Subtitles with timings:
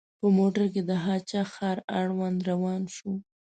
[0.19, 3.13] په موټر کې د هه چه ښار اړوند روان شوو.